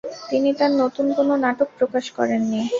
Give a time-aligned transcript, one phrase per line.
[0.29, 2.61] তিনি তার নতুন কোন নাটক প্রকাশ করেননি।